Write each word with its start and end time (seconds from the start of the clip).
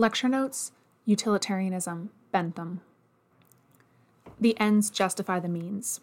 Lecture 0.00 0.28
Notes 0.28 0.70
Utilitarianism, 1.06 2.10
Bentham. 2.30 2.82
The 4.38 4.56
ends 4.60 4.90
justify 4.90 5.40
the 5.40 5.48
means. 5.48 6.00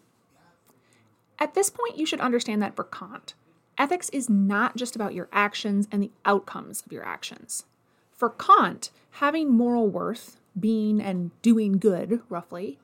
At 1.38 1.54
this 1.54 1.70
point, 1.70 1.96
you 1.96 2.04
should 2.04 2.20
understand 2.20 2.60
that 2.60 2.76
for 2.76 2.84
Kant, 2.84 3.32
ethics 3.78 4.10
is 4.10 4.28
not 4.28 4.76
just 4.76 4.96
about 4.96 5.14
your 5.14 5.30
actions 5.32 5.88
and 5.90 6.02
the 6.02 6.10
outcomes 6.26 6.82
of 6.84 6.92
your 6.92 7.06
actions. 7.06 7.64
For 8.12 8.28
Kant, 8.28 8.90
having 9.12 9.50
moral 9.50 9.88
worth, 9.88 10.36
being 10.60 11.00
and 11.00 11.30
doing 11.40 11.78
good, 11.78 12.20
roughly, 12.28 12.78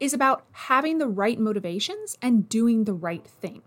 is 0.00 0.14
about 0.14 0.46
having 0.52 0.96
the 0.96 1.08
right 1.08 1.38
motivations 1.38 2.16
and 2.22 2.48
doing 2.48 2.84
the 2.84 2.94
right 2.94 3.26
thing. 3.26 3.60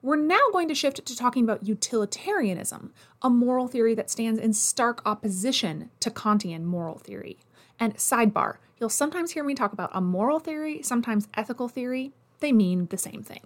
We're 0.00 0.14
now 0.14 0.38
going 0.52 0.68
to 0.68 0.76
shift 0.76 1.04
to 1.04 1.16
talking 1.16 1.42
about 1.42 1.66
utilitarianism, 1.66 2.92
a 3.20 3.28
moral 3.28 3.66
theory 3.66 3.96
that 3.96 4.10
stands 4.10 4.38
in 4.38 4.52
stark 4.52 5.02
opposition 5.04 5.90
to 5.98 6.10
Kantian 6.10 6.62
moral 6.62 6.98
theory. 6.98 7.38
And 7.80 7.96
sidebar, 7.96 8.58
you'll 8.78 8.90
sometimes 8.90 9.32
hear 9.32 9.42
me 9.42 9.56
talk 9.56 9.72
about 9.72 9.90
a 9.92 10.00
moral 10.00 10.38
theory, 10.38 10.82
sometimes 10.82 11.26
ethical 11.34 11.68
theory. 11.68 12.12
They 12.38 12.52
mean 12.52 12.86
the 12.86 12.96
same 12.96 13.24
thing. 13.24 13.40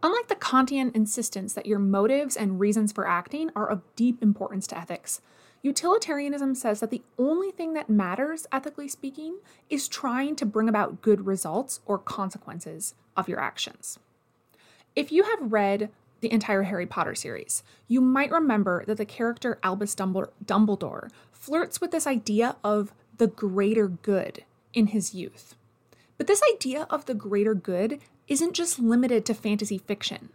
Unlike 0.00 0.28
the 0.28 0.36
Kantian 0.36 0.94
insistence 0.94 1.54
that 1.54 1.66
your 1.66 1.80
motives 1.80 2.36
and 2.36 2.60
reasons 2.60 2.92
for 2.92 3.06
acting 3.06 3.50
are 3.56 3.68
of 3.68 3.82
deep 3.96 4.22
importance 4.22 4.68
to 4.68 4.78
ethics, 4.78 5.20
utilitarianism 5.62 6.54
says 6.54 6.78
that 6.78 6.90
the 6.90 7.02
only 7.18 7.50
thing 7.50 7.74
that 7.74 7.90
matters, 7.90 8.46
ethically 8.52 8.86
speaking, 8.86 9.38
is 9.68 9.88
trying 9.88 10.36
to 10.36 10.46
bring 10.46 10.68
about 10.68 11.02
good 11.02 11.26
results 11.26 11.80
or 11.84 11.98
consequences 11.98 12.94
of 13.16 13.28
your 13.28 13.40
actions. 13.40 13.98
If 14.94 15.10
you 15.10 15.22
have 15.24 15.52
read 15.52 15.90
the 16.20 16.30
entire 16.30 16.64
Harry 16.64 16.86
Potter 16.86 17.14
series, 17.14 17.62
you 17.88 18.00
might 18.00 18.30
remember 18.30 18.84
that 18.86 18.98
the 18.98 19.06
character 19.06 19.58
Albus 19.62 19.94
Dumbledore 19.94 21.10
flirts 21.32 21.80
with 21.80 21.90
this 21.90 22.06
idea 22.06 22.56
of 22.62 22.92
the 23.16 23.26
greater 23.26 23.88
good 23.88 24.44
in 24.74 24.88
his 24.88 25.14
youth. 25.14 25.54
But 26.18 26.26
this 26.26 26.42
idea 26.54 26.86
of 26.90 27.06
the 27.06 27.14
greater 27.14 27.54
good 27.54 28.00
isn't 28.28 28.52
just 28.52 28.78
limited 28.78 29.24
to 29.26 29.34
fantasy 29.34 29.78
fiction. 29.78 30.28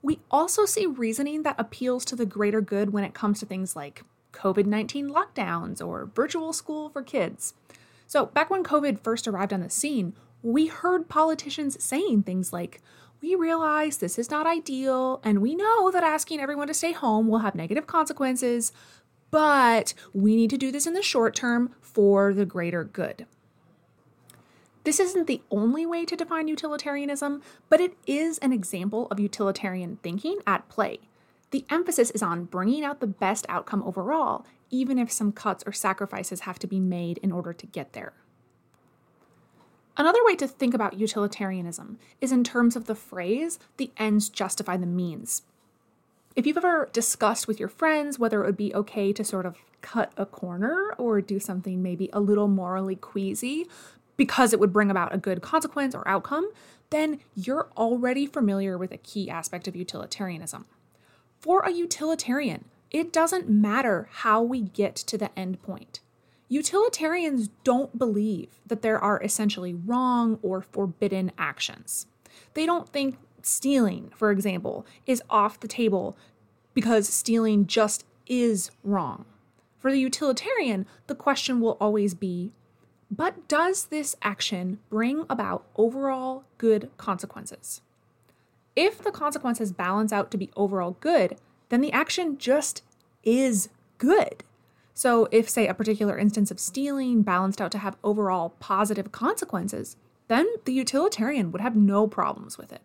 We 0.00 0.20
also 0.30 0.64
see 0.64 0.86
reasoning 0.86 1.42
that 1.42 1.58
appeals 1.58 2.04
to 2.06 2.16
the 2.16 2.26
greater 2.26 2.60
good 2.60 2.92
when 2.92 3.04
it 3.04 3.14
comes 3.14 3.40
to 3.40 3.46
things 3.46 3.74
like 3.74 4.04
COVID 4.32 4.66
19 4.66 5.10
lockdowns 5.10 5.84
or 5.84 6.10
virtual 6.14 6.52
school 6.52 6.88
for 6.88 7.02
kids. 7.02 7.54
So, 8.06 8.26
back 8.26 8.50
when 8.50 8.62
COVID 8.62 9.00
first 9.00 9.26
arrived 9.26 9.52
on 9.52 9.60
the 9.60 9.70
scene, 9.70 10.14
we 10.42 10.66
heard 10.66 11.08
politicians 11.08 11.82
saying 11.82 12.22
things 12.22 12.52
like, 12.52 12.82
We 13.24 13.36
realize 13.36 13.96
this 13.96 14.18
is 14.18 14.30
not 14.30 14.46
ideal, 14.46 15.18
and 15.24 15.40
we 15.40 15.54
know 15.54 15.90
that 15.90 16.04
asking 16.04 16.40
everyone 16.40 16.66
to 16.66 16.74
stay 16.74 16.92
home 16.92 17.26
will 17.26 17.38
have 17.38 17.54
negative 17.54 17.86
consequences, 17.86 18.70
but 19.30 19.94
we 20.12 20.36
need 20.36 20.50
to 20.50 20.58
do 20.58 20.70
this 20.70 20.86
in 20.86 20.92
the 20.92 21.02
short 21.02 21.34
term 21.34 21.74
for 21.80 22.34
the 22.34 22.44
greater 22.44 22.84
good. 22.84 23.24
This 24.84 25.00
isn't 25.00 25.26
the 25.26 25.40
only 25.50 25.86
way 25.86 26.04
to 26.04 26.14
define 26.14 26.48
utilitarianism, 26.48 27.40
but 27.70 27.80
it 27.80 27.96
is 28.06 28.36
an 28.40 28.52
example 28.52 29.08
of 29.10 29.18
utilitarian 29.18 30.00
thinking 30.02 30.40
at 30.46 30.68
play. 30.68 30.98
The 31.50 31.64
emphasis 31.70 32.10
is 32.10 32.22
on 32.22 32.44
bringing 32.44 32.84
out 32.84 33.00
the 33.00 33.06
best 33.06 33.46
outcome 33.48 33.82
overall, 33.84 34.44
even 34.68 34.98
if 34.98 35.10
some 35.10 35.32
cuts 35.32 35.64
or 35.66 35.72
sacrifices 35.72 36.40
have 36.40 36.58
to 36.58 36.66
be 36.66 36.78
made 36.78 37.16
in 37.22 37.32
order 37.32 37.54
to 37.54 37.66
get 37.66 37.94
there. 37.94 38.12
Another 39.96 40.24
way 40.24 40.34
to 40.36 40.48
think 40.48 40.74
about 40.74 40.98
utilitarianism 40.98 41.98
is 42.20 42.32
in 42.32 42.42
terms 42.42 42.74
of 42.74 42.86
the 42.86 42.96
phrase, 42.96 43.58
the 43.76 43.92
ends 43.96 44.28
justify 44.28 44.76
the 44.76 44.86
means. 44.86 45.42
If 46.34 46.46
you've 46.46 46.56
ever 46.56 46.90
discussed 46.92 47.46
with 47.46 47.60
your 47.60 47.68
friends 47.68 48.18
whether 48.18 48.42
it 48.42 48.46
would 48.46 48.56
be 48.56 48.74
okay 48.74 49.12
to 49.12 49.22
sort 49.22 49.46
of 49.46 49.56
cut 49.82 50.12
a 50.16 50.26
corner 50.26 50.94
or 50.98 51.20
do 51.20 51.38
something 51.38 51.82
maybe 51.82 52.10
a 52.12 52.18
little 52.18 52.48
morally 52.48 52.96
queasy 52.96 53.66
because 54.16 54.52
it 54.52 54.58
would 54.58 54.72
bring 54.72 54.90
about 54.90 55.14
a 55.14 55.18
good 55.18 55.42
consequence 55.42 55.94
or 55.94 56.06
outcome, 56.08 56.50
then 56.90 57.20
you're 57.34 57.68
already 57.76 58.26
familiar 58.26 58.76
with 58.76 58.90
a 58.92 58.96
key 58.96 59.30
aspect 59.30 59.68
of 59.68 59.76
utilitarianism. 59.76 60.64
For 61.40 61.60
a 61.60 61.70
utilitarian, 61.70 62.64
it 62.90 63.12
doesn't 63.12 63.48
matter 63.48 64.08
how 64.10 64.42
we 64.42 64.62
get 64.62 64.96
to 64.96 65.18
the 65.18 65.36
end 65.38 65.62
point. 65.62 66.00
Utilitarians 66.48 67.48
don't 67.64 67.98
believe 67.98 68.60
that 68.66 68.82
there 68.82 68.98
are 68.98 69.22
essentially 69.22 69.74
wrong 69.74 70.38
or 70.42 70.60
forbidden 70.60 71.32
actions. 71.38 72.06
They 72.54 72.66
don't 72.66 72.88
think 72.88 73.16
stealing, 73.42 74.10
for 74.14 74.30
example, 74.30 74.86
is 75.06 75.22
off 75.30 75.60
the 75.60 75.68
table 75.68 76.16
because 76.74 77.08
stealing 77.08 77.66
just 77.66 78.04
is 78.26 78.70
wrong. 78.82 79.24
For 79.78 79.90
the 79.90 80.00
utilitarian, 80.00 80.86
the 81.06 81.14
question 81.14 81.60
will 81.60 81.76
always 81.80 82.14
be 82.14 82.52
but 83.10 83.46
does 83.46 83.86
this 83.86 84.16
action 84.22 84.80
bring 84.88 85.24
about 85.30 85.64
overall 85.76 86.44
good 86.58 86.90
consequences? 86.96 87.80
If 88.74 88.98
the 88.98 89.12
consequences 89.12 89.72
balance 89.72 90.12
out 90.12 90.30
to 90.32 90.36
be 90.36 90.50
overall 90.56 90.96
good, 91.00 91.36
then 91.68 91.80
the 91.80 91.92
action 91.92 92.38
just 92.38 92.82
is 93.22 93.68
good. 93.98 94.42
So, 94.94 95.28
if, 95.32 95.50
say, 95.50 95.66
a 95.66 95.74
particular 95.74 96.16
instance 96.16 96.52
of 96.52 96.60
stealing 96.60 97.22
balanced 97.22 97.60
out 97.60 97.72
to 97.72 97.78
have 97.78 97.96
overall 98.04 98.50
positive 98.60 99.10
consequences, 99.10 99.96
then 100.28 100.46
the 100.64 100.72
utilitarian 100.72 101.50
would 101.50 101.60
have 101.60 101.74
no 101.74 102.06
problems 102.06 102.56
with 102.56 102.72
it. 102.72 102.82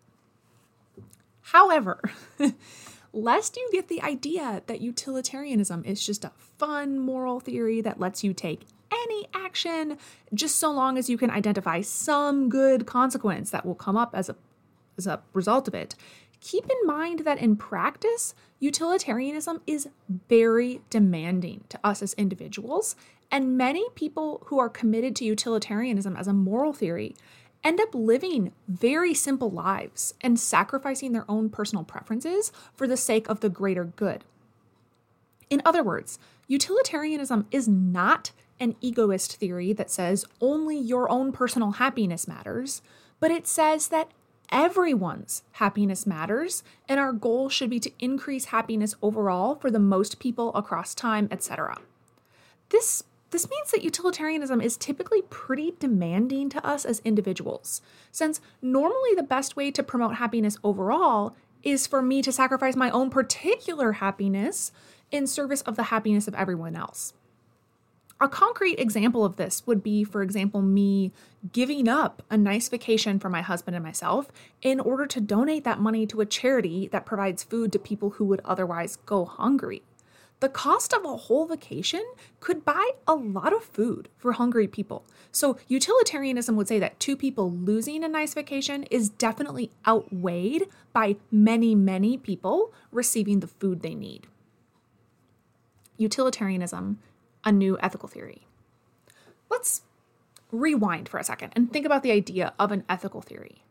However, 1.40 2.00
lest 3.12 3.56
you 3.56 3.68
get 3.72 3.88
the 3.88 4.02
idea 4.02 4.62
that 4.66 4.80
utilitarianism 4.80 5.84
is 5.84 6.04
just 6.04 6.24
a 6.24 6.32
fun 6.58 6.98
moral 6.98 7.40
theory 7.40 7.80
that 7.80 8.00
lets 8.00 8.24
you 8.24 8.34
take 8.34 8.66
any 8.92 9.26
action, 9.32 9.96
just 10.34 10.56
so 10.58 10.70
long 10.70 10.98
as 10.98 11.08
you 11.08 11.16
can 11.16 11.30
identify 11.30 11.80
some 11.80 12.48
good 12.48 12.86
consequence 12.86 13.50
that 13.50 13.64
will 13.64 13.74
come 13.74 13.96
up 13.96 14.14
as 14.14 14.28
a, 14.28 14.36
as 14.98 15.06
a 15.06 15.20
result 15.32 15.68
of 15.68 15.74
it. 15.74 15.94
Keep 16.40 16.64
in 16.70 16.86
mind 16.86 17.20
that 17.20 17.38
in 17.38 17.56
practice, 17.56 18.34
utilitarianism 18.58 19.60
is 19.66 19.88
very 20.28 20.80
demanding 20.88 21.64
to 21.68 21.78
us 21.84 22.02
as 22.02 22.14
individuals, 22.14 22.96
and 23.30 23.56
many 23.56 23.88
people 23.94 24.42
who 24.46 24.58
are 24.58 24.68
committed 24.68 25.14
to 25.16 25.24
utilitarianism 25.24 26.16
as 26.16 26.26
a 26.26 26.32
moral 26.32 26.72
theory 26.72 27.14
end 27.62 27.78
up 27.78 27.94
living 27.94 28.52
very 28.68 29.12
simple 29.12 29.50
lives 29.50 30.14
and 30.22 30.40
sacrificing 30.40 31.12
their 31.12 31.30
own 31.30 31.50
personal 31.50 31.84
preferences 31.84 32.52
for 32.74 32.86
the 32.86 32.96
sake 32.96 33.28
of 33.28 33.40
the 33.40 33.50
greater 33.50 33.84
good. 33.84 34.24
In 35.50 35.60
other 35.64 35.82
words, 35.82 36.18
utilitarianism 36.48 37.46
is 37.50 37.68
not 37.68 38.32
an 38.58 38.76
egoist 38.80 39.36
theory 39.36 39.72
that 39.72 39.90
says 39.90 40.24
only 40.40 40.78
your 40.78 41.10
own 41.10 41.32
personal 41.32 41.72
happiness 41.72 42.26
matters, 42.26 42.82
but 43.18 43.30
it 43.30 43.46
says 43.46 43.88
that 43.88 44.10
everyone's 44.50 45.42
happiness 45.52 46.06
matters 46.06 46.62
and 46.88 46.98
our 46.98 47.12
goal 47.12 47.48
should 47.48 47.70
be 47.70 47.80
to 47.80 47.92
increase 47.98 48.46
happiness 48.46 48.94
overall 49.02 49.54
for 49.54 49.70
the 49.70 49.78
most 49.78 50.18
people 50.18 50.54
across 50.54 50.94
time, 50.94 51.28
etc. 51.30 51.78
This 52.70 53.02
this 53.30 53.48
means 53.48 53.70
that 53.70 53.84
utilitarianism 53.84 54.60
is 54.60 54.76
typically 54.76 55.22
pretty 55.30 55.74
demanding 55.78 56.48
to 56.50 56.66
us 56.66 56.84
as 56.84 57.00
individuals, 57.04 57.80
since 58.10 58.40
normally 58.60 59.14
the 59.14 59.22
best 59.22 59.54
way 59.54 59.70
to 59.70 59.84
promote 59.84 60.16
happiness 60.16 60.58
overall 60.64 61.36
is 61.62 61.86
for 61.86 62.02
me 62.02 62.22
to 62.22 62.32
sacrifice 62.32 62.74
my 62.74 62.90
own 62.90 63.08
particular 63.08 63.92
happiness 63.92 64.72
in 65.12 65.26
service 65.28 65.62
of 65.62 65.76
the 65.76 65.84
happiness 65.84 66.26
of 66.26 66.34
everyone 66.34 66.74
else. 66.74 67.12
A 68.22 68.28
concrete 68.28 68.78
example 68.78 69.24
of 69.24 69.36
this 69.36 69.66
would 69.66 69.82
be, 69.82 70.04
for 70.04 70.22
example, 70.22 70.60
me 70.60 71.10
giving 71.52 71.88
up 71.88 72.22
a 72.28 72.36
nice 72.36 72.68
vacation 72.68 73.18
for 73.18 73.30
my 73.30 73.40
husband 73.40 73.74
and 73.74 73.84
myself 73.84 74.28
in 74.60 74.78
order 74.78 75.06
to 75.06 75.22
donate 75.22 75.64
that 75.64 75.80
money 75.80 76.06
to 76.06 76.20
a 76.20 76.26
charity 76.26 76.86
that 76.88 77.06
provides 77.06 77.42
food 77.42 77.72
to 77.72 77.78
people 77.78 78.10
who 78.10 78.26
would 78.26 78.42
otherwise 78.44 78.96
go 79.06 79.24
hungry. 79.24 79.82
The 80.40 80.50
cost 80.50 80.92
of 80.92 81.04
a 81.04 81.16
whole 81.16 81.46
vacation 81.46 82.04
could 82.40 82.62
buy 82.62 82.90
a 83.06 83.14
lot 83.14 83.54
of 83.54 83.64
food 83.64 84.10
for 84.18 84.32
hungry 84.32 84.66
people. 84.68 85.04
So, 85.32 85.58
utilitarianism 85.68 86.56
would 86.56 86.68
say 86.68 86.78
that 86.78 87.00
two 87.00 87.16
people 87.16 87.50
losing 87.50 88.04
a 88.04 88.08
nice 88.08 88.34
vacation 88.34 88.84
is 88.84 89.08
definitely 89.08 89.70
outweighed 89.86 90.66
by 90.92 91.16
many, 91.30 91.74
many 91.74 92.18
people 92.18 92.72
receiving 92.90 93.40
the 93.40 93.46
food 93.46 93.80
they 93.80 93.94
need. 93.94 94.26
Utilitarianism 95.98 96.98
a 97.44 97.52
new 97.52 97.78
ethical 97.80 98.08
theory. 98.08 98.46
Let's 99.50 99.82
rewind 100.52 101.08
for 101.08 101.18
a 101.18 101.24
second 101.24 101.52
and 101.54 101.72
think 101.72 101.86
about 101.86 102.02
the 102.02 102.12
idea 102.12 102.52
of 102.58 102.72
an 102.72 102.84
ethical 102.88 103.20
theory. 103.20 103.62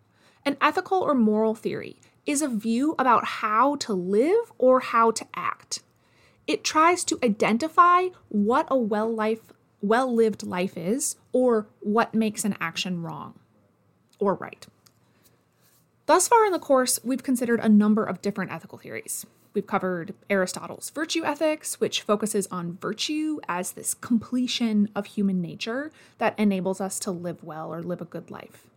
An 0.45 0.57
ethical 0.61 0.99
or 0.99 1.13
moral 1.13 1.55
theory 1.55 1.97
is 2.25 2.41
a 2.41 2.47
view 2.47 2.95
about 2.97 3.25
how 3.25 3.75
to 3.77 3.93
live 3.93 4.51
or 4.57 4.79
how 4.79 5.11
to 5.11 5.25
act. 5.33 5.81
It 6.47 6.63
tries 6.63 7.03
to 7.05 7.19
identify 7.23 8.07
what 8.29 8.67
a 8.69 8.77
well 8.77 9.13
life 9.13 9.53
well 9.81 10.13
lived 10.13 10.43
life 10.43 10.77
is 10.77 11.15
or 11.31 11.67
what 11.79 12.13
makes 12.13 12.43
an 12.43 12.55
action 12.59 13.01
wrong 13.01 13.39
or 14.19 14.35
right. 14.35 14.67
Thus 16.05 16.27
far 16.27 16.45
in 16.45 16.51
the 16.51 16.59
course, 16.59 16.99
we've 17.03 17.23
considered 17.23 17.59
a 17.59 17.69
number 17.69 18.03
of 18.03 18.21
different 18.21 18.51
ethical 18.51 18.77
theories. 18.77 19.25
We've 19.53 19.65
covered 19.65 20.13
Aristotle's 20.29 20.89
virtue 20.91 21.23
ethics, 21.23 21.79
which 21.79 22.01
focuses 22.01 22.47
on 22.47 22.77
virtue 22.79 23.39
as 23.47 23.71
this 23.71 23.93
completion 23.93 24.89
of 24.95 25.07
human 25.07 25.41
nature 25.41 25.91
that 26.19 26.37
enables 26.37 26.79
us 26.79 26.99
to 26.99 27.11
live 27.11 27.43
well 27.43 27.73
or 27.73 27.81
live 27.81 28.01
a 28.01 28.05
good 28.05 28.29
life. 28.29 28.67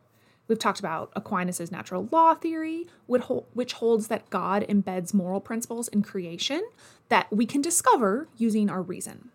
We've 0.48 0.58
talked 0.58 0.80
about 0.80 1.12
Aquinas' 1.14 1.70
natural 1.70 2.08
law 2.10 2.34
theory, 2.34 2.86
which 3.06 3.72
holds 3.74 4.08
that 4.08 4.28
God 4.30 4.66
embeds 4.68 5.14
moral 5.14 5.40
principles 5.40 5.88
in 5.88 6.02
creation 6.02 6.62
that 7.08 7.30
we 7.32 7.46
can 7.46 7.60
discover 7.60 8.28
using 8.36 8.68
our 8.68 8.82
reason. 8.82 9.30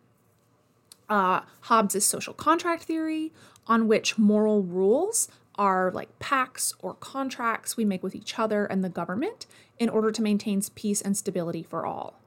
Uh, 1.08 1.42
Hobbes' 1.62 2.04
social 2.04 2.34
contract 2.34 2.84
theory, 2.84 3.32
on 3.68 3.88
which 3.88 4.18
moral 4.18 4.64
rules 4.64 5.30
are 5.58 5.92
like 5.92 6.20
pacts 6.20 6.74
or 6.80 6.94
contracts 6.94 7.76
we 7.76 7.86
make 7.86 8.04
with 8.04 8.16
each 8.16 8.38
other 8.38 8.66
and 8.66 8.84
the 8.84 8.90
government 8.90 9.46
in 9.80 9.90
order 9.90 10.12
to 10.12 10.22
maintain 10.22 10.62
peace 10.76 11.02
and 11.02 11.18
stability 11.18 11.64
for 11.64 11.86
all. 11.86 12.20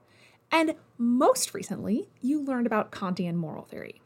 And 0.51 0.75
most 0.99 1.55
recently, 1.55 2.09
you 2.21 2.43
learned 2.43 2.67
about 2.67 2.91
Kantian 2.91 3.35
moral 3.37 3.65
theory. 3.65 4.01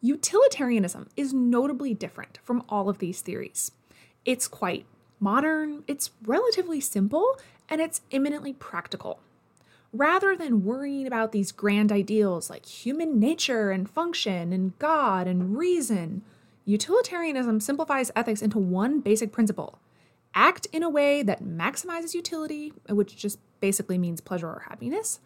Utilitarianism 0.00 1.08
is 1.16 1.34
notably 1.34 1.92
different 1.92 2.38
from 2.42 2.64
all 2.68 2.88
of 2.88 2.98
these 2.98 3.20
theories. 3.20 3.72
It's 4.24 4.48
quite 4.48 4.86
modern, 5.18 5.84
it's 5.86 6.10
relatively 6.24 6.80
simple, 6.80 7.38
and 7.68 7.80
it's 7.80 8.00
eminently 8.10 8.52
practical. 8.52 9.20
Rather 9.92 10.36
than 10.36 10.64
worrying 10.64 11.06
about 11.06 11.32
these 11.32 11.52
grand 11.52 11.90
ideals 11.90 12.48
like 12.48 12.64
human 12.64 13.18
nature 13.18 13.70
and 13.70 13.90
function 13.90 14.52
and 14.52 14.78
God 14.78 15.26
and 15.26 15.58
reason, 15.58 16.22
utilitarianism 16.64 17.60
simplifies 17.60 18.10
ethics 18.14 18.42
into 18.42 18.58
one 18.58 19.00
basic 19.00 19.32
principle 19.32 19.78
act 20.34 20.66
in 20.72 20.82
a 20.82 20.88
way 20.88 21.22
that 21.22 21.42
maximizes 21.42 22.14
utility, 22.14 22.72
which 22.88 23.16
just 23.16 23.38
basically 23.60 23.98
means 23.98 24.20
pleasure 24.20 24.48
or 24.48 24.64
happiness, 24.68 25.20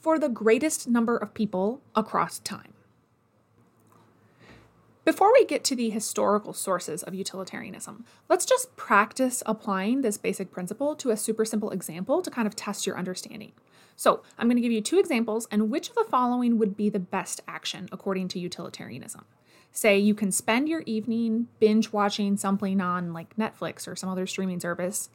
for 0.00 0.18
the 0.18 0.28
greatest 0.28 0.88
number 0.88 1.16
of 1.16 1.34
people 1.34 1.80
across 1.94 2.38
time. 2.38 2.72
Before 5.04 5.32
we 5.32 5.44
get 5.44 5.62
to 5.64 5.76
the 5.76 5.90
historical 5.90 6.52
sources 6.52 7.04
of 7.04 7.14
utilitarianism, 7.14 8.04
let's 8.28 8.44
just 8.44 8.74
practice 8.76 9.42
applying 9.46 10.00
this 10.00 10.16
basic 10.16 10.50
principle 10.50 10.96
to 10.96 11.10
a 11.10 11.16
super 11.16 11.44
simple 11.44 11.70
example 11.70 12.22
to 12.22 12.30
kind 12.30 12.48
of 12.48 12.56
test 12.56 12.86
your 12.86 12.98
understanding. 12.98 13.52
So, 13.94 14.22
I'm 14.36 14.48
going 14.48 14.56
to 14.56 14.62
give 14.62 14.72
you 14.72 14.80
two 14.80 14.98
examples, 14.98 15.46
and 15.50 15.70
which 15.70 15.88
of 15.88 15.94
the 15.94 16.04
following 16.10 16.58
would 16.58 16.76
be 16.76 16.90
the 16.90 16.98
best 16.98 17.40
action 17.46 17.88
according 17.92 18.28
to 18.28 18.40
utilitarianism? 18.40 19.24
Say 19.76 19.98
you 19.98 20.14
can 20.14 20.32
spend 20.32 20.70
your 20.70 20.82
evening 20.86 21.48
binge 21.60 21.92
watching 21.92 22.38
something 22.38 22.80
on 22.80 23.12
like 23.12 23.36
Netflix 23.36 23.86
or 23.86 23.94
some 23.94 24.08
other 24.08 24.26
streaming 24.26 24.58
service, 24.58 25.10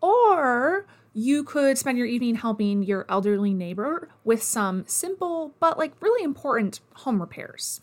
or 0.00 0.86
you 1.12 1.42
could 1.42 1.76
spend 1.76 1.98
your 1.98 2.06
evening 2.06 2.36
helping 2.36 2.84
your 2.84 3.04
elderly 3.08 3.52
neighbor 3.52 4.08
with 4.22 4.44
some 4.44 4.84
simple 4.86 5.56
but 5.58 5.76
like 5.76 5.92
really 6.00 6.22
important 6.22 6.78
home 6.92 7.20
repairs. 7.20 7.80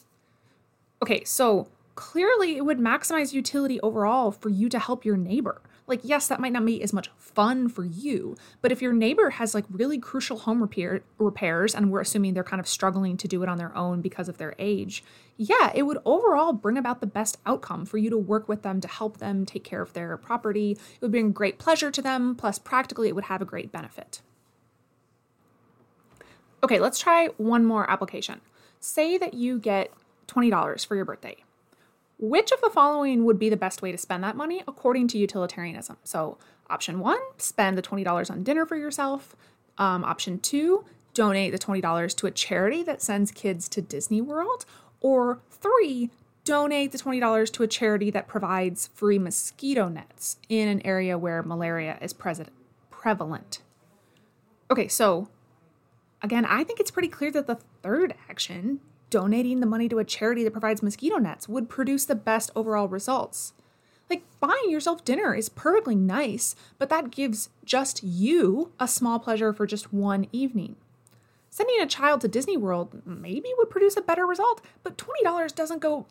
Okay, 1.01 1.25
so 1.25 1.67
clearly 1.95 2.55
it 2.55 2.63
would 2.63 2.79
maximize 2.79 3.33
utility 3.33 3.81
overall 3.81 4.31
for 4.31 4.47
you 4.47 4.69
to 4.69 4.79
help 4.79 5.03
your 5.03 5.17
neighbor. 5.17 5.61
Like, 5.85 5.99
yes, 6.03 6.27
that 6.27 6.39
might 6.39 6.53
not 6.53 6.65
be 6.65 6.81
as 6.81 6.93
much 6.93 7.09
fun 7.17 7.67
for 7.67 7.83
you, 7.83 8.37
but 8.61 8.71
if 8.71 8.81
your 8.81 8.93
neighbor 8.93 9.31
has 9.31 9.53
like 9.53 9.65
really 9.69 9.99
crucial 9.99 10.37
home 10.37 10.61
repair 10.61 11.01
repairs, 11.17 11.75
and 11.75 11.91
we're 11.91 11.99
assuming 11.99 12.33
they're 12.33 12.43
kind 12.43 12.61
of 12.61 12.67
struggling 12.67 13.17
to 13.17 13.27
do 13.27 13.43
it 13.43 13.49
on 13.49 13.57
their 13.57 13.75
own 13.75 13.99
because 13.99 14.29
of 14.29 14.37
their 14.37 14.55
age, 14.57 15.03
yeah, 15.35 15.71
it 15.75 15.83
would 15.83 15.97
overall 16.05 16.53
bring 16.53 16.77
about 16.77 17.01
the 17.01 17.07
best 17.07 17.37
outcome 17.45 17.85
for 17.85 17.97
you 17.97 18.09
to 18.09 18.17
work 18.17 18.47
with 18.47 18.61
them 18.61 18.79
to 18.79 18.87
help 18.87 19.17
them 19.17 19.45
take 19.45 19.65
care 19.65 19.81
of 19.81 19.91
their 19.93 20.15
property. 20.15 20.71
It 20.71 21.01
would 21.01 21.11
bring 21.11 21.31
great 21.33 21.59
pleasure 21.59 21.91
to 21.91 22.01
them, 22.01 22.35
plus 22.35 22.59
practically 22.59 23.09
it 23.09 23.15
would 23.15 23.25
have 23.25 23.41
a 23.41 23.45
great 23.45 23.71
benefit. 23.71 24.21
Okay, 26.63 26.79
let's 26.79 26.99
try 26.99 27.27
one 27.37 27.65
more 27.65 27.89
application. 27.91 28.39
Say 28.79 29.17
that 29.17 29.33
you 29.33 29.59
get 29.59 29.91
$20 30.27 30.85
for 30.85 30.95
your 30.95 31.03
birthday. 31.03 31.35
Which 32.23 32.53
of 32.53 32.61
the 32.61 32.69
following 32.69 33.25
would 33.25 33.37
be 33.37 33.49
the 33.49 33.57
best 33.57 33.81
way 33.81 33.91
to 33.91 33.97
spend 33.97 34.23
that 34.23 34.37
money 34.37 34.63
according 34.65 35.09
to 35.09 35.17
utilitarianism? 35.17 35.97
So, 36.05 36.37
option 36.69 36.99
one, 36.99 37.19
spend 37.37 37.77
the 37.77 37.81
$20 37.81 38.31
on 38.31 38.43
dinner 38.43 38.65
for 38.65 38.77
yourself. 38.77 39.35
Um, 39.77 40.05
option 40.05 40.39
two, 40.39 40.85
donate 41.13 41.51
the 41.51 41.59
$20 41.59 42.15
to 42.15 42.27
a 42.27 42.31
charity 42.31 42.81
that 42.83 43.01
sends 43.01 43.29
kids 43.29 43.67
to 43.67 43.81
Disney 43.81 44.21
World. 44.21 44.63
Or 45.01 45.41
three, 45.49 46.11
donate 46.45 46.93
the 46.93 46.97
$20 46.97 47.51
to 47.51 47.63
a 47.63 47.67
charity 47.67 48.09
that 48.11 48.29
provides 48.29 48.87
free 48.93 49.19
mosquito 49.19 49.89
nets 49.89 50.37
in 50.47 50.69
an 50.69 50.81
area 50.85 51.17
where 51.17 51.43
malaria 51.43 51.97
is 52.01 52.13
prevalent. 52.89 53.61
Okay, 54.71 54.87
so 54.87 55.27
again, 56.21 56.45
I 56.45 56.63
think 56.63 56.79
it's 56.79 56.89
pretty 56.89 57.09
clear 57.09 57.31
that 57.31 57.47
the 57.47 57.59
third 57.81 58.13
action 58.29 58.79
donating 59.13 59.59
the 59.59 59.67
money 59.67 59.87
to 59.87 59.99
a 59.99 60.03
charity 60.03 60.43
that 60.43 60.53
provides 60.53 60.81
mosquito 60.81 61.17
nets 61.17 61.47
would 61.47 61.69
produce 61.69 62.03
the 62.03 62.15
best 62.15 62.49
overall 62.55 62.87
results. 62.87 63.53
Like 64.09 64.23
buying 64.39 64.71
yourself 64.71 65.05
dinner 65.05 65.35
is 65.35 65.49
perfectly 65.49 65.93
nice, 65.93 66.55
but 66.79 66.89
that 66.89 67.11
gives 67.11 67.49
just 67.63 68.01
you 68.01 68.71
a 68.79 68.87
small 68.87 69.19
pleasure 69.19 69.53
for 69.53 69.67
just 69.67 69.93
one 69.93 70.25
evening. 70.31 70.77
Sending 71.51 71.79
a 71.79 71.85
child 71.85 72.21
to 72.21 72.27
Disney 72.27 72.57
World 72.57 73.03
maybe 73.05 73.49
would 73.59 73.69
produce 73.69 73.95
a 73.95 74.01
better 74.01 74.25
result, 74.25 74.61
but 74.81 74.97
$20 74.97 75.53
doesn't 75.53 75.79
go 75.79 76.07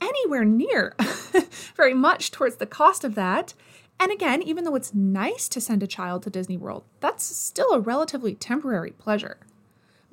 anywhere 0.00 0.46
near 0.46 0.96
very 1.76 1.92
much 1.92 2.30
towards 2.30 2.56
the 2.56 2.64
cost 2.64 3.04
of 3.04 3.16
that. 3.16 3.52
And 4.00 4.10
again, 4.10 4.40
even 4.40 4.64
though 4.64 4.76
it's 4.76 4.94
nice 4.94 5.46
to 5.50 5.60
send 5.60 5.82
a 5.82 5.86
child 5.86 6.22
to 6.22 6.30
Disney 6.30 6.56
World, 6.56 6.84
that's 7.00 7.22
still 7.22 7.72
a 7.72 7.80
relatively 7.80 8.34
temporary 8.34 8.92
pleasure. 8.92 9.36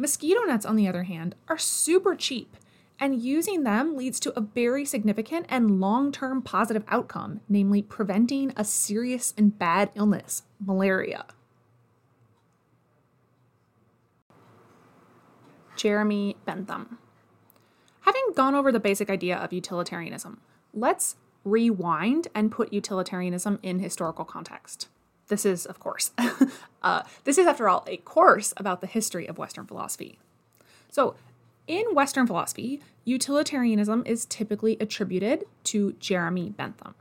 Mosquito 0.04 0.42
nets, 0.42 0.66
on 0.66 0.76
the 0.76 0.86
other 0.86 1.04
hand, 1.04 1.34
are 1.48 1.58
super 1.58 2.14
cheap, 2.14 2.58
and 3.00 3.22
using 3.22 3.64
them 3.64 3.96
leads 3.96 4.20
to 4.20 4.38
a 4.38 4.42
very 4.42 4.84
significant 4.84 5.46
and 5.48 5.80
long 5.80 6.12
term 6.12 6.42
positive 6.42 6.84
outcome, 6.90 7.40
namely 7.48 7.82
preventing 7.82 8.52
a 8.58 8.66
serious 8.66 9.34
and 9.38 9.58
bad 9.58 9.92
illness, 9.96 10.44
malaria. 10.60 11.26
Jeremy 15.78 16.36
Bentham. 16.46 16.98
Having 18.02 18.34
gone 18.36 18.56
over 18.56 18.74
the 18.74 18.82
basic 18.82 19.10
idea 19.10 19.38
of 19.38 19.54
utilitarianism, 19.54 20.42
let's 20.74 21.16
rewind 21.46 22.28
and 22.36 22.52
put 22.52 22.74
utilitarianism 22.74 23.58
in 23.64 23.80
historical 23.80 24.26
context. 24.26 24.90
This 25.28 25.46
is, 25.46 25.66
of 25.66 25.80
course, 25.80 26.12
uh, 26.84 27.04
this 27.24 27.38
is, 27.38 27.48
after 27.48 27.70
all, 27.70 27.84
a 27.88 27.98
course 27.98 28.54
about 28.58 28.82
the 28.82 28.88
history 28.88 29.26
of 29.28 29.38
Western 29.38 29.66
philosophy. 29.66 30.20
So, 30.90 31.16
in 31.66 31.86
Western 31.94 32.28
philosophy, 32.28 32.82
utilitarianism 33.06 34.04
is 34.06 34.26
typically 34.26 34.78
attributed 34.80 35.46
to 35.66 35.94
Jeremy 35.94 36.50
Bentham. 36.50 36.96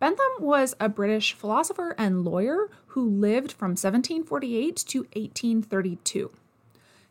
Bentham 0.00 0.32
was 0.40 0.74
a 0.80 0.88
British 0.88 1.34
philosopher 1.34 1.94
and 1.96 2.24
lawyer 2.24 2.68
who 2.86 3.08
lived 3.08 3.52
from 3.52 3.70
1748 3.70 4.76
to 4.76 4.98
1832. 5.00 6.30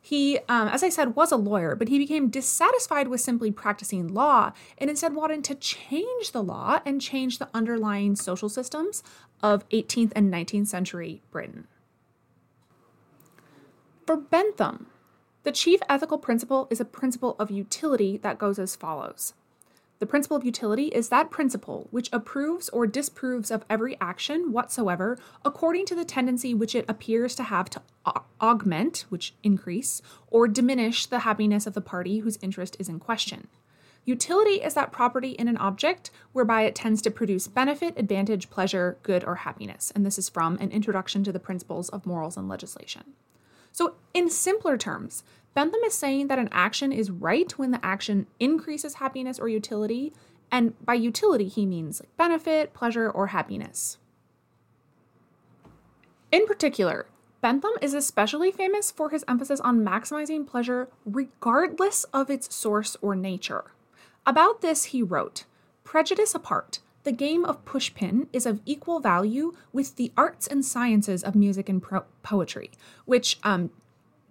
He, 0.01 0.39
um, 0.49 0.67
as 0.67 0.83
I 0.83 0.89
said, 0.89 1.15
was 1.15 1.31
a 1.31 1.37
lawyer, 1.37 1.75
but 1.75 1.87
he 1.87 1.99
became 1.99 2.29
dissatisfied 2.29 3.07
with 3.07 3.21
simply 3.21 3.51
practicing 3.51 4.13
law 4.13 4.51
and 4.79 4.89
instead 4.89 5.13
wanted 5.13 5.43
to 5.45 5.55
change 5.55 6.31
the 6.31 6.41
law 6.41 6.79
and 6.85 6.99
change 6.99 7.37
the 7.37 7.49
underlying 7.53 8.15
social 8.15 8.49
systems 8.49 9.03
of 9.43 9.67
18th 9.69 10.11
and 10.15 10.31
19th 10.31 10.67
century 10.67 11.21
Britain. 11.31 11.67
For 14.05 14.17
Bentham, 14.17 14.87
the 15.43 15.51
chief 15.51 15.79
ethical 15.89 16.17
principle 16.17 16.67
is 16.69 16.79
a 16.79 16.85
principle 16.85 17.35
of 17.39 17.49
utility 17.49 18.17
that 18.17 18.37
goes 18.37 18.59
as 18.59 18.75
follows. 18.75 19.33
The 19.99 20.07
principle 20.07 20.35
of 20.35 20.43
utility 20.43 20.87
is 20.87 21.09
that 21.09 21.29
principle 21.29 21.87
which 21.91 22.09
approves 22.11 22.69
or 22.69 22.87
disapproves 22.87 23.51
of 23.51 23.63
every 23.69 23.95
action 24.01 24.51
whatsoever 24.51 25.17
according 25.45 25.85
to 25.85 25.95
the 25.95 26.03
tendency 26.03 26.55
which 26.55 26.73
it 26.73 26.85
appears 26.87 27.35
to 27.35 27.43
have 27.43 27.69
to 27.69 27.81
augment, 28.41 29.05
which 29.09 29.35
increase, 29.43 30.01
or 30.27 30.47
diminish 30.47 31.05
the 31.05 31.19
happiness 31.19 31.67
of 31.67 31.75
the 31.75 31.81
party 31.81 32.19
whose 32.19 32.39
interest 32.41 32.75
is 32.79 32.89
in 32.89 32.99
question. 32.99 33.47
Utility 34.03 34.61
is 34.63 34.73
that 34.73 34.91
property 34.91 35.31
in 35.31 35.47
an 35.47 35.57
object 35.57 36.09
whereby 36.33 36.63
it 36.63 36.73
tends 36.73 37.01
to 37.03 37.11
produce 37.11 37.47
benefit, 37.47 37.93
advantage, 37.97 38.49
pleasure, 38.49 38.97
good, 39.03 39.23
or 39.23 39.35
happiness. 39.35 39.91
And 39.93 40.05
this 40.05 40.17
is 40.17 40.27
from 40.27 40.57
an 40.57 40.71
introduction 40.71 41.23
to 41.23 41.31
the 41.31 41.39
principles 41.39 41.89
of 41.89 42.05
morals 42.05 42.35
and 42.35 42.49
legislation. 42.49 43.13
So, 43.71 43.95
in 44.13 44.29
simpler 44.29 44.77
terms, 44.77 45.23
Bentham 45.53 45.81
is 45.85 45.93
saying 45.93 46.27
that 46.27 46.39
an 46.39 46.49
action 46.51 46.91
is 46.91 47.11
right 47.11 47.51
when 47.57 47.71
the 47.71 47.85
action 47.85 48.27
increases 48.39 48.95
happiness 48.95 49.39
or 49.39 49.47
utility, 49.47 50.13
and 50.51 50.73
by 50.83 50.95
utility, 50.95 51.47
he 51.47 51.65
means 51.65 52.01
like 52.01 52.15
benefit, 52.17 52.73
pleasure, 52.73 53.09
or 53.09 53.27
happiness. 53.27 53.97
In 56.31 56.45
particular, 56.45 57.05
Bentham 57.41 57.71
is 57.81 57.93
especially 57.93 58.51
famous 58.51 58.91
for 58.91 59.09
his 59.09 59.25
emphasis 59.27 59.59
on 59.59 59.85
maximizing 59.85 60.45
pleasure 60.45 60.89
regardless 61.05 62.03
of 62.05 62.29
its 62.29 62.53
source 62.53 62.97
or 63.01 63.15
nature. 63.15 63.71
About 64.25 64.61
this, 64.61 64.85
he 64.85 65.01
wrote 65.01 65.45
Prejudice 65.83 66.35
apart, 66.35 66.79
the 67.03 67.11
game 67.11 67.43
of 67.43 67.65
pushpin 67.65 68.27
is 68.31 68.45
of 68.45 68.61
equal 68.65 68.99
value 68.99 69.53
with 69.73 69.95
the 69.95 70.11
arts 70.15 70.45
and 70.45 70.63
sciences 70.63 71.23
of 71.23 71.35
music 71.35 71.67
and 71.67 71.81
pro- 71.81 72.05
poetry, 72.21 72.69
which 73.05 73.39
um, 73.43 73.71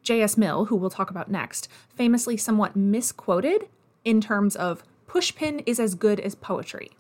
J.S. 0.03 0.37
Mill, 0.37 0.67
who 0.67 0.77
we'll 0.77 0.91
talk 0.91 1.11
about 1.11 1.31
next, 1.31 1.69
famously 1.95 2.37
somewhat 2.37 2.77
misquoted 2.77 3.69
in 4.05 4.21
terms 4.21 4.55
of 4.55 4.85
pushpin 5.09 5.63
is 5.67 5.81
as 5.81 5.97
good 5.97 6.21
as 6.21 6.37
poetry. 6.37 6.93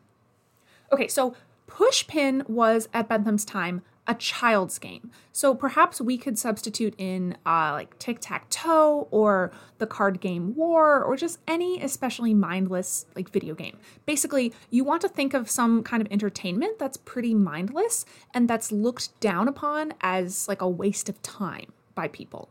Okay, 0.92 1.06
so 1.06 1.37
pushpin 1.68 2.49
was 2.49 2.88
at 2.92 3.09
Bentham's 3.09 3.44
time 3.44 3.82
a 4.11 4.14
child's 4.14 4.81
game. 4.81 5.12
So 5.31 5.55
perhaps 5.55 6.00
we 6.00 6.19
could 6.19 6.37
substitute 6.37 6.95
in 6.99 7.37
uh, 7.47 7.71
like 7.75 7.97
tic 8.00 8.19
tac 8.21 8.50
toe 8.50 9.07
or 9.12 9.52
the 9.79 9.87
card 9.87 10.21
game 10.21 10.57
war 10.57 11.00
or 11.05 11.17
just 11.17 11.38
any 11.47 11.81
especially 11.81 12.35
mindless 12.35 13.07
like 13.14 13.31
video 13.31 13.55
game. 13.55 13.79
Basically, 14.07 14.52
you 14.69 14.83
want 14.83 15.00
to 15.02 15.09
think 15.09 15.33
of 15.33 15.49
some 15.49 15.85
kind 15.85 16.05
of 16.05 16.11
entertainment 16.11 16.81
that's 16.81 16.97
pretty 16.97 17.35
mindless 17.35 18.05
and 18.35 18.50
that's 18.50 18.73
looked 18.73 19.19
down 19.21 19.47
upon 19.47 19.95
as 20.00 20.49
like 20.49 20.61
a 20.61 20.69
waste 20.69 21.09
of 21.09 21.23
time 21.23 21.73
by 21.95 22.09
people. 22.09 22.49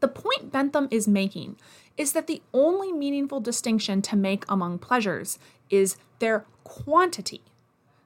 The 0.00 0.08
point 0.08 0.50
Bentham 0.50 0.88
is 0.90 1.06
making 1.06 1.56
is 1.98 2.12
that 2.12 2.28
the 2.28 2.40
only 2.54 2.92
meaningful 2.92 3.40
distinction 3.40 4.00
to 4.00 4.16
make 4.16 4.46
among 4.48 4.78
pleasures 4.78 5.38
is 5.68 5.98
their 6.18 6.46
quantity 6.64 7.42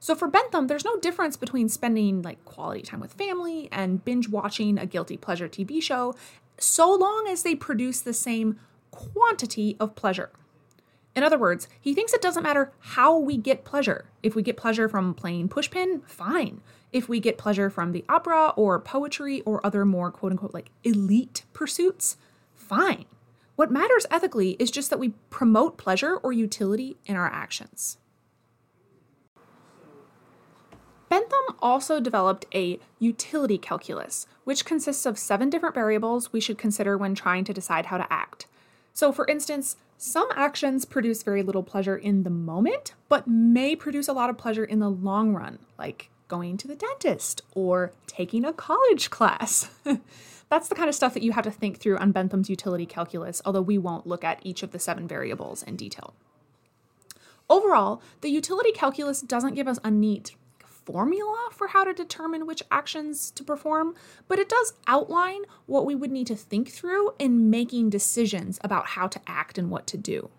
so 0.04 0.14
for 0.14 0.28
Bentham, 0.28 0.66
there's 0.66 0.84
no 0.84 0.99
difference 0.99 1.34
between 1.34 1.70
spending 1.70 2.20
like 2.20 2.44
quality 2.44 2.82
time 2.82 3.00
with 3.00 3.14
family 3.14 3.70
and 3.73 4.04
binge 4.04 4.28
watching 4.28 4.76
a 4.76 4.84
guilty 4.84 5.16
pleasure 5.16 5.49
TV 5.49 5.82
show, 5.82 6.14
so 6.58 6.94
long 6.94 7.26
as 7.26 7.42
they 7.42 7.54
produce 7.54 8.02
the 8.02 8.12
same 8.12 8.61
quantity 8.90 9.78
of 9.80 9.94
pleasure. 9.94 10.28
In 11.16 11.23
other 11.23 11.38
words, 11.38 11.68
he 11.80 11.94
thinks 11.94 12.12
it 12.12 12.20
doesn't 12.20 12.42
matter 12.42 12.70
how 12.80 13.16
we 13.16 13.38
get 13.38 13.64
pleasure. 13.64 14.04
If 14.23 14.34
we 14.34 14.42
get 14.42 14.58
pleasure 14.58 14.90
from 14.90 15.14
playing 15.14 15.49
pushpin, 15.49 16.06
fine. 16.06 16.61
If 16.92 17.08
we 17.08 17.18
get 17.18 17.38
pleasure 17.38 17.70
from 17.70 17.92
the 17.92 18.04
opera 18.06 18.49
or 18.56 18.78
poetry 18.80 19.40
or 19.46 19.64
other 19.64 19.87
more 19.87 20.11
quote 20.11 20.32
unquote 20.32 20.52
like 20.52 20.70
elite 20.82 21.44
pursuits, 21.54 22.18
fine. 22.54 23.06
What 23.56 23.73
matters 23.73 24.04
ethically 24.11 24.50
is 24.58 24.70
just 24.70 24.90
that 24.90 24.99
we 24.99 25.14
promote 25.30 25.78
pleasure 25.78 26.16
or 26.18 26.34
utility 26.34 26.99
in 27.06 27.16
our 27.16 27.32
actions. 27.32 27.96
Bentham 31.08 31.56
also 31.61 32.00
developed 32.00 32.46
a 32.54 32.78
utility 32.99 33.58
calculus, 33.58 34.26
which 34.44 34.64
consists 34.64 35.06
of 35.06 35.18
seven 35.18 35.50
different 35.50 35.75
variables 35.75 36.32
we 36.32 36.40
should 36.40 36.58
consider 36.58 36.96
when 36.96 37.14
trying 37.14 37.44
to 37.44 37.52
decide 37.52 37.87
how 37.87 37.99
to 37.99 38.12
act. 38.12 38.46
So, 38.92 39.12
for 39.12 39.26
instance, 39.26 39.76
some 39.96 40.28
actions 40.34 40.84
produce 40.84 41.23
very 41.23 41.42
little 41.42 41.62
pleasure 41.62 41.96
in 41.96 42.23
the 42.23 42.30
moment, 42.30 42.94
but 43.08 43.26
may 43.26 43.76
produce 43.76 44.08
a 44.08 44.12
lot 44.12 44.30
of 44.30 44.38
pleasure 44.38 44.64
in 44.64 44.78
the 44.78 44.90
long 44.90 45.34
run, 45.34 45.58
like 45.78 46.11
going 46.28 46.56
to 46.56 46.68
the 46.68 46.76
dentist 46.76 47.42
or 47.54 47.92
taking 48.06 48.44
a 48.44 48.52
college 48.52 49.11
class. 49.11 49.70
That's 50.50 50.68
the 50.68 50.75
kind 50.75 50.88
of 50.88 50.94
stuff 50.94 51.14
that 51.14 51.23
you 51.23 51.32
have 51.32 51.44
to 51.44 51.50
think 51.50 51.78
through 51.78 51.99
on 51.99 52.12
Bentham's 52.12 52.50
utility 52.50 52.87
calculus, 52.87 53.40
although 53.44 53.62
we 53.62 53.78
won't 53.78 54.06
look 54.06 54.25
at 54.25 54.40
each 54.42 54.62
of 54.62 54.73
the 54.73 54.78
seven 54.78 55.08
variables 55.08 55.62
in 55.62 55.76
detail. 55.76 56.14
Overall, 57.49 58.02
the 58.20 58.30
utility 58.30 58.73
calculus 58.73 59.20
doesn't 59.20 59.54
give 59.54 59.68
us 59.68 59.78
a 59.84 59.90
neat 59.90 60.34
formula 60.85 61.49
for 61.53 61.69
how 61.69 61.85
to 61.85 61.93
determine 61.93 62.47
which 62.47 62.62
actions 62.71 63.31
to 63.33 63.45
perform, 63.45 63.95
but 64.29 64.38
it 64.38 64.49
does 64.49 64.75
outline 64.87 65.43
what 65.67 65.87
we 65.87 65.95
would 65.95 66.11
need 66.11 66.26
to 66.29 66.37
think 66.37 66.71
through 66.71 67.12
in 67.19 67.50
making 67.50 67.91
decisions 67.91 68.59
about 68.62 68.88
how 68.88 69.07
to 69.07 69.21
act 69.26 69.59
and 69.59 69.71
what 69.71 69.87
to 69.87 69.97
do. 69.97 70.31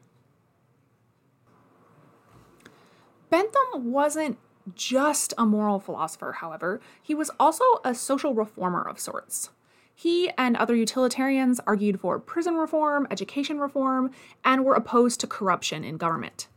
Bentham 3.30 3.92
wasn't 3.92 4.38
just 4.74 5.34
a 5.38 5.46
moral 5.46 5.80
philosopher, 5.80 6.34
however, 6.34 6.80
he 7.02 7.14
was 7.14 7.30
also 7.40 7.64
a 7.84 7.94
social 7.94 8.34
reformer 8.34 8.82
of 8.82 9.00
sorts. 9.00 9.50
He 9.94 10.30
and 10.38 10.58
other 10.58 10.75
utilitarians 10.75 11.62
argued 11.66 12.00
for 12.00 12.20
prison 12.20 12.56
reform, 12.56 13.08
education 13.10 13.60
reform, 13.60 14.12
and 14.44 14.66
were 14.66 14.74
opposed 14.74 15.22
to 15.22 15.28
corruption 15.28 15.84
in 15.84 15.98
government. 15.98 16.48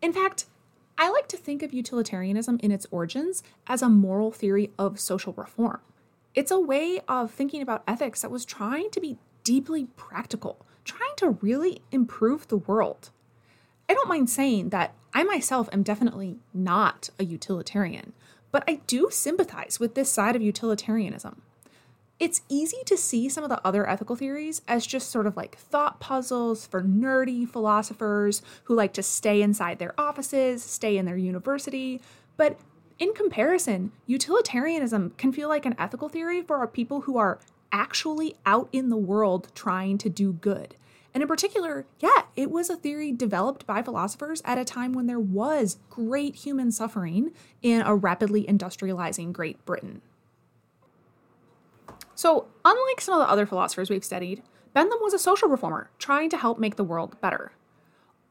In 0.00 0.12
fact, 0.12 0.46
I 1.00 1.10
like 1.10 1.28
to 1.28 1.36
think 1.36 1.62
of 1.62 1.72
utilitarianism 1.72 2.58
in 2.60 2.72
its 2.72 2.86
origins 2.90 3.44
as 3.68 3.82
a 3.82 3.88
moral 3.88 4.32
theory 4.32 4.72
of 4.76 4.98
social 4.98 5.32
reform. 5.34 5.80
It's 6.34 6.50
a 6.50 6.58
way 6.58 7.00
of 7.06 7.30
thinking 7.30 7.62
about 7.62 7.84
ethics 7.86 8.22
that 8.22 8.32
was 8.32 8.44
trying 8.44 8.90
to 8.90 9.00
be 9.00 9.16
deeply 9.44 9.86
practical, 9.96 10.66
trying 10.84 11.14
to 11.18 11.38
really 11.40 11.82
improve 11.92 12.48
the 12.48 12.56
world. 12.56 13.10
I 13.88 13.94
don't 13.94 14.08
mind 14.08 14.28
saying 14.28 14.70
that 14.70 14.92
I 15.14 15.22
myself 15.22 15.68
am 15.72 15.84
definitely 15.84 16.38
not 16.52 17.10
a 17.18 17.24
utilitarian, 17.24 18.12
but 18.50 18.64
I 18.66 18.80
do 18.88 19.08
sympathize 19.10 19.78
with 19.78 19.94
this 19.94 20.10
side 20.10 20.34
of 20.34 20.42
utilitarianism 20.42 21.42
it's 22.20 22.42
easy 22.48 22.78
to 22.86 22.96
see 22.96 23.28
some 23.28 23.44
of 23.44 23.50
the 23.50 23.64
other 23.64 23.88
ethical 23.88 24.16
theories 24.16 24.60
as 24.66 24.86
just 24.86 25.10
sort 25.10 25.26
of 25.26 25.36
like 25.36 25.56
thought 25.56 26.00
puzzles 26.00 26.66
for 26.66 26.82
nerdy 26.82 27.48
philosophers 27.48 28.42
who 28.64 28.74
like 28.74 28.92
to 28.94 29.02
stay 29.02 29.40
inside 29.40 29.78
their 29.78 29.98
offices, 29.98 30.62
stay 30.62 30.96
in 30.96 31.06
their 31.06 31.16
university. 31.16 32.00
But 32.36 32.58
in 32.98 33.12
comparison, 33.14 33.92
utilitarianism 34.06 35.10
can 35.16 35.32
feel 35.32 35.48
like 35.48 35.64
an 35.64 35.76
ethical 35.78 36.08
theory 36.08 36.42
for 36.42 36.66
people 36.66 37.02
who 37.02 37.16
are 37.16 37.38
actually 37.70 38.34
out 38.44 38.68
in 38.72 38.88
the 38.88 38.96
world 38.96 39.48
trying 39.54 39.98
to 39.98 40.08
do 40.08 40.32
good. 40.32 40.74
And 41.14 41.22
in 41.22 41.28
particular, 41.28 41.86
yeah, 42.00 42.22
it 42.36 42.50
was 42.50 42.68
a 42.68 42.76
theory 42.76 43.12
developed 43.12 43.66
by 43.66 43.82
philosophers 43.82 44.42
at 44.44 44.58
a 44.58 44.64
time 44.64 44.92
when 44.92 45.06
there 45.06 45.20
was 45.20 45.78
great 45.88 46.36
human 46.36 46.70
suffering 46.72 47.32
in 47.62 47.82
a 47.82 47.94
rapidly 47.94 48.44
industrializing 48.44 49.32
Great 49.32 49.64
Britain. 49.64 50.02
So, 52.18 52.48
unlike 52.64 53.00
some 53.00 53.14
of 53.14 53.24
the 53.24 53.30
other 53.30 53.46
philosophers 53.46 53.90
we've 53.90 54.04
studied, 54.04 54.42
Bentham 54.74 54.98
was 55.00 55.14
a 55.14 55.20
social 55.20 55.48
reformer 55.48 55.92
trying 56.00 56.30
to 56.30 56.36
help 56.36 56.58
make 56.58 56.74
the 56.74 56.82
world 56.82 57.16
better. 57.20 57.52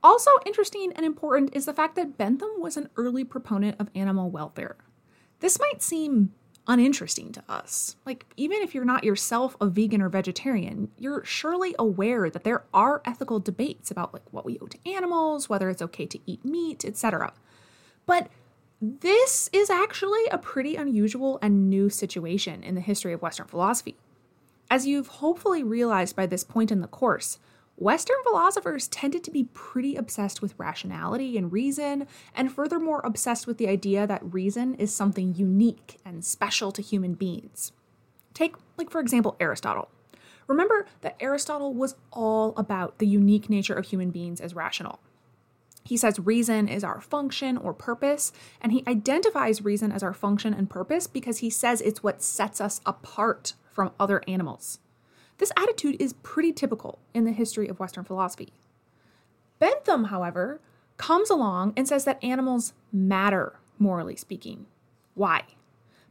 Also 0.04 0.30
interesting 0.46 0.92
and 0.94 1.06
important 1.06 1.56
is 1.56 1.66
the 1.66 1.74
fact 1.74 1.96
that 1.96 2.18
Bentham 2.18 2.50
was 2.58 2.76
an 2.76 2.90
early 2.98 3.24
proponent 3.24 3.80
of 3.80 3.90
animal 3.96 4.30
welfare. 4.30 4.76
This 5.40 5.58
might 5.58 5.82
seem 5.82 6.34
uninteresting 6.68 7.32
to 7.32 7.44
us. 7.48 7.96
Like, 8.06 8.26
even 8.36 8.62
if 8.62 8.76
you're 8.76 8.84
not 8.84 9.06
yourself 9.06 9.56
a 9.62 9.68
vegan 9.68 10.02
or 10.02 10.10
vegetarian, 10.10 10.92
you're 10.98 11.24
surely 11.24 11.74
aware 11.80 12.30
that 12.30 12.44
there 12.44 12.66
are 12.74 13.02
ethical 13.06 13.40
debates 13.40 13.90
about 13.90 14.14
like 14.14 14.34
what 14.34 14.44
we 14.44 14.60
owe 14.60 14.68
to 14.68 14.80
animals, 14.86 15.48
whether 15.48 15.70
it's 15.70 15.82
okay 15.82 16.06
to 16.08 16.20
eat 16.26 16.44
meat, 16.44 16.84
etc. 16.84 17.32
But 18.06 18.28
this 18.82 19.50
is 19.52 19.70
actually 19.70 20.26
a 20.32 20.38
pretty 20.38 20.76
unusual 20.76 21.40
and 21.42 21.70
new 21.70 21.90
situation 21.90 22.62
in 22.62 22.76
the 22.76 22.82
history 22.82 23.12
of 23.12 23.22
Western 23.22 23.48
philosophy. 23.48 23.96
As 24.70 24.86
you've 24.86 25.08
hopefully 25.08 25.64
realized 25.64 26.16
by 26.16 26.28
this 26.28 26.44
point 26.44 26.72
in 26.72 26.82
the 26.82 26.88
course, 26.88 27.40
Western 27.78 28.18
philosophers 28.24 28.88
tended 28.88 29.24
to 29.24 29.32
be 29.32 29.46
pretty 29.54 29.96
obsessed 29.96 30.42
with 30.42 30.58
rationality 30.58 31.38
and 31.38 31.52
reason, 31.52 32.08
and 32.36 32.52
furthermore 32.52 33.02
obsessed 33.04 33.48
with 33.48 33.58
the 33.58 33.68
idea 33.68 34.06
that 34.06 34.34
reason 34.34 34.76
is 34.76 34.94
something 34.94 35.36
unique 35.36 35.98
and 36.04 36.26
special 36.26 36.72
to 36.72 36.82
human 36.82 37.14
beings. 37.14 37.72
Take, 38.34 38.56
like, 38.78 38.90
for 38.90 39.00
example, 39.00 39.36
Aristotle. 39.40 39.90
Remember 40.48 40.86
that 41.02 41.18
Aristotle 41.20 41.74
was 41.74 41.96
all 42.12 42.54
about 42.58 42.98
the 43.00 43.08
unique 43.08 43.50
nature 43.50 43.74
of 43.74 43.86
human 43.86 44.12
beings 44.12 44.42
as 44.42 44.56
rational. 44.56 45.00
He 45.88 45.96
says 45.96 46.20
reason 46.20 46.68
is 46.68 46.84
our 46.84 47.00
function 47.00 47.56
or 47.56 47.74
purpose, 47.74 48.34
and 48.60 48.74
he 48.74 48.84
identifies 48.86 49.64
reason 49.64 49.90
as 49.90 50.04
our 50.04 50.14
function 50.14 50.54
and 50.54 50.70
purpose 50.70 51.08
because 51.08 51.38
he 51.38 51.50
says 51.50 51.80
it's 51.80 52.04
what 52.04 52.22
sets 52.22 52.60
us 52.60 52.82
apart 52.86 53.54
from 53.72 53.94
other 53.98 54.22
animals. 54.28 54.80
This 55.38 55.54
attitude 55.56 55.96
is 55.98 56.12
pretty 56.24 56.52
typical 56.52 57.00
in 57.14 57.24
the 57.24 57.32
history 57.32 57.70
of 57.70 57.80
Western 57.80 58.04
philosophy. 58.04 58.52
Bentham, 59.60 60.06
however, 60.06 60.60
comes 60.98 61.30
along 61.30 61.72
and 61.78 61.88
says 61.88 62.04
that 62.04 62.22
animals 62.22 62.74
matter, 62.92 63.58
morally 63.80 64.18
speaking. 64.18 64.66
Why? 65.14 65.44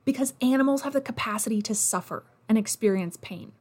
Because 0.06 0.32
animals 0.40 0.82
have 0.82 0.94
the 0.94 1.02
capacity 1.02 1.60
to 1.60 1.74
suffer 1.74 2.24
and 2.48 2.56
experience 2.56 3.18
pain. 3.20 3.52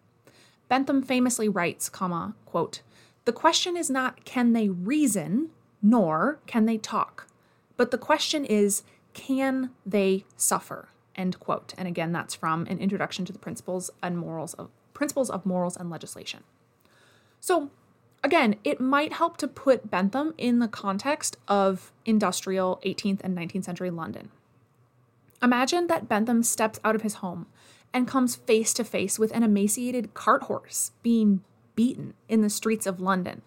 Bentham 0.70 1.02
famously 1.02 1.50
writes, 1.50 1.90
comma, 1.90 2.36
quote, 2.46 2.84
"The 3.26 3.34
question 3.34 3.76
is 3.76 3.90
not 3.90 4.24
can 4.24 4.54
they 4.54 4.70
reason, 4.70 5.50
nor 5.82 6.40
can 6.46 6.66
they 6.66 6.78
talk. 6.78 7.28
But 7.78 7.92
the 7.92 7.98
question 7.98 8.46
is, 8.46 8.84
can 9.14 9.72
they 9.86 10.26
suffer? 10.38 10.90
End 11.16 11.40
quote. 11.40 11.74
And 11.78 11.88
again, 11.88 12.12
that's 12.12 12.36
from 12.36 12.66
an 12.68 12.80
introduction 12.80 13.26
to 13.26 13.34
the 13.34 13.40
principles 13.40 13.90
and 14.04 14.18
morals 14.18 14.54
of 14.56 14.70
principles 14.94 15.30
of 15.30 15.46
morals 15.46 15.78
and 15.78 15.90
legislation. 15.90 16.44
So 17.40 17.70
again, 18.24 18.56
it 18.64 18.82
might 18.82 19.14
help 19.14 19.38
to 19.38 19.48
put 19.48 19.92
Bentham 19.92 20.34
in 20.38 20.60
the 20.60 20.68
context 20.68 21.38
of 21.48 21.92
industrial 22.06 22.82
18th 22.86 23.20
and 23.24 23.38
19th 23.38 23.66
century 23.66 23.92
London. 23.92 24.30
Imagine 25.44 25.88
that 25.88 26.10
Bentham 26.10 26.44
steps 26.44 26.80
out 26.84 26.96
of 26.96 27.02
his 27.02 27.16
home 27.16 27.46
and 27.94 28.08
comes 28.08 28.36
face 28.36 28.74
to 28.74 28.84
face 28.84 29.20
with 29.20 29.32
an 29.32 29.44
emaciated 29.44 30.14
cart 30.14 30.44
horse 30.44 30.92
being 31.04 31.42
beaten 31.76 32.14
in 32.28 32.42
the 32.42 32.50
streets 32.50 32.86
of 32.86 33.00
London. 33.00 33.42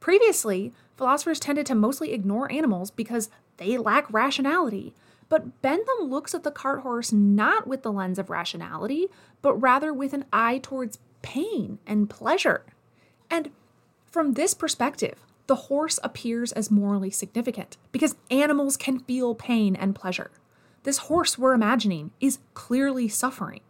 Previously, 0.00 0.72
philosophers 1.02 1.40
tended 1.40 1.66
to 1.66 1.74
mostly 1.74 2.12
ignore 2.12 2.52
animals 2.52 2.92
because 2.92 3.28
they 3.56 3.76
lack 3.76 4.06
rationality. 4.12 4.94
But 5.28 5.60
Bentham 5.60 6.08
looks 6.08 6.32
at 6.32 6.44
the 6.44 6.52
cart 6.52 6.82
horse 6.82 7.12
not 7.12 7.66
with 7.66 7.82
the 7.82 7.90
lens 7.90 8.20
of 8.20 8.30
rationality, 8.30 9.08
but 9.40 9.54
rather 9.54 9.92
with 9.92 10.12
an 10.12 10.26
eye 10.32 10.60
towards 10.62 11.00
pain 11.20 11.80
and 11.88 12.08
pleasure. 12.08 12.64
And 13.28 13.50
from 14.12 14.34
this 14.34 14.54
perspective, 14.54 15.18
the 15.48 15.66
horse 15.66 15.98
appears 16.04 16.52
as 16.52 16.70
morally 16.70 17.10
significant 17.10 17.78
because 17.90 18.14
animals 18.30 18.76
can 18.76 19.00
feel 19.00 19.34
pain 19.34 19.74
and 19.74 19.96
pleasure. 19.96 20.30
This 20.84 20.98
horse 20.98 21.36
we're 21.36 21.52
imagining 21.52 22.12
is 22.20 22.38
clearly 22.54 23.08
suffering. 23.08 23.62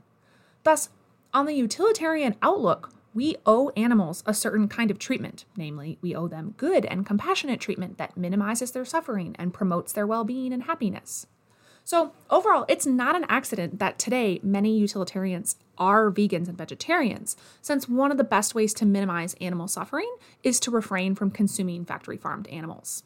Thus, 0.65 0.91
on 1.33 1.47
the 1.47 1.55
utilitarian 1.55 2.37
outlook, 2.43 2.93
we 3.15 3.37
owe 3.45 3.71
animals 3.77 4.23
a 4.27 4.35
certain 4.35 4.69
kind 4.69 4.91
of 4.91 4.99
treatment, 4.99 5.45
namely, 5.57 5.99
we 6.01 6.15
owe 6.15 6.29
them 6.29 6.55
good 6.57 6.87
and 6.87 7.05
compassionate 7.05 7.61
treatment 7.61 7.99
that 7.99 8.17
minimizes 8.17 8.73
their 8.73 8.85
suffering 8.85 9.37
and 9.39 9.53
promotes 9.53 9.93
their 9.93 10.07
well 10.07 10.25
being 10.25 10.53
and 10.53 10.65
happiness. 10.65 11.27
So, 11.85 12.13
overall, 12.31 12.65
it's 12.69 12.87
not 12.87 13.17
an 13.17 13.27
accident 13.29 13.81
that 13.81 13.99
today 13.99 14.41
many 14.43 14.79
utilitarians 14.79 15.57
are 15.77 16.11
vegans 16.11 16.49
and 16.49 16.57
vegetarians, 16.57 17.37
since 17.61 17.89
one 17.89 18.13
of 18.13 18.19
the 18.19 18.25
best 18.25 18.55
ways 18.55 18.73
to 18.75 18.87
minimize 18.87 19.35
animal 19.41 19.67
suffering 19.67 20.15
is 20.43 20.61
to 20.61 20.71
refrain 20.71 21.15
from 21.15 21.31
consuming 21.31 21.85
factory 21.85 22.17
farmed 22.17 22.47
animals. 22.49 23.03